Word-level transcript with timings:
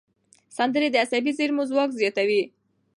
سندرې 0.57 0.87
د 0.91 0.95
عصبي 1.03 1.31
زېرمو 1.37 1.63
ځواک 1.69 1.89
زیاتوي. 1.99 2.43